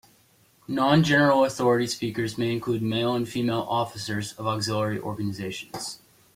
[0.67, 5.99] Non-general authority speakers may include male and female officers of auxiliary organizations.